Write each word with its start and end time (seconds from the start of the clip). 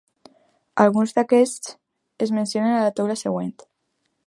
Alguns 0.83 1.13
d'aquests 1.17 1.75
es 2.27 2.33
mencionen 2.39 2.77
a 2.79 2.83
la 2.87 2.91
taula 3.01 3.21
següent. 3.25 3.55